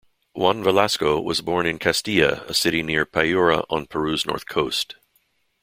Juan 0.33 0.63
Velasco 0.63 1.19
was 1.21 1.41
born 1.41 1.67
in 1.67 1.77
Castilla, 1.77 2.43
a 2.47 2.55
city 2.55 2.81
near 2.81 3.05
Piura 3.05 3.65
on 3.69 3.85
Peru's 3.85 4.25
north 4.25 4.47
coast. 4.47 4.95